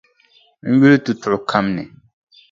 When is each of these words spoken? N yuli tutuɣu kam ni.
N 0.69 0.71
yuli 0.79 0.97
tutuɣu 1.05 1.39
kam 1.49 1.65
ni. 1.75 1.85